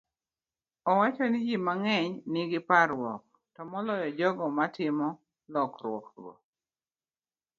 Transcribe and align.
Owacho 0.89 1.23
ni 1.29 1.39
ji 1.47 1.55
mang'eny 1.65 2.09
nigi 2.31 2.59
parruok, 2.67 3.21
to 3.53 3.61
moloyo 3.71 4.07
jogo 4.17 4.45
matimo 4.57 5.07
lokruokgo. 5.53 6.31